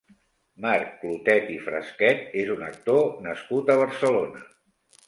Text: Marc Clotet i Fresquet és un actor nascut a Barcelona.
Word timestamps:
Marc 0.63 0.95
Clotet 1.01 1.51
i 1.57 1.59
Fresquet 1.67 2.27
és 2.45 2.51
un 2.57 2.65
actor 2.71 3.07
nascut 3.29 3.73
a 3.77 3.79
Barcelona. 3.85 4.45